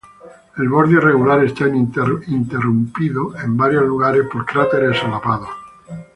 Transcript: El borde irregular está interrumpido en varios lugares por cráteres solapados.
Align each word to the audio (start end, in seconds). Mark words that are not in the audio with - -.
El 0.57 0.67
borde 0.67 0.93
irregular 0.93 1.43
está 1.43 1.67
interrumpido 1.67 3.37
en 3.39 3.55
varios 3.55 3.83
lugares 3.83 4.25
por 4.33 4.47
cráteres 4.47 4.97
solapados. 4.97 5.49